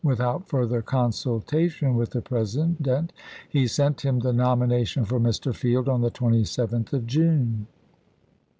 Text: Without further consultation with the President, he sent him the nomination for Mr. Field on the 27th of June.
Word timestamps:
Without 0.03 0.49
further 0.49 0.81
consultation 0.81 1.95
with 1.95 2.09
the 2.09 2.23
President, 2.23 3.13
he 3.47 3.67
sent 3.67 4.01
him 4.01 4.17
the 4.17 4.33
nomination 4.33 5.05
for 5.05 5.19
Mr. 5.19 5.53
Field 5.53 5.87
on 5.87 6.01
the 6.01 6.09
27th 6.09 6.91
of 6.91 7.05
June. 7.05 7.67